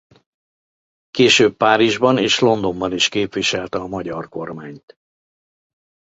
[1.11, 4.97] Később Párizsban és Londonban is képviselte a magyar kormányt.